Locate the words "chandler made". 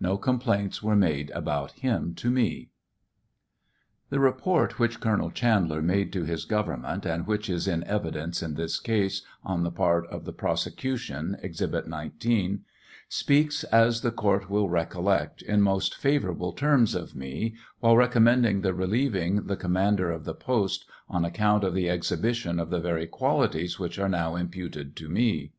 5.30-6.12